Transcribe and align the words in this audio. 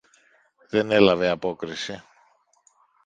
Δεν 0.69 0.91
έλαβε 0.91 1.29
απόκριση. 1.29 2.03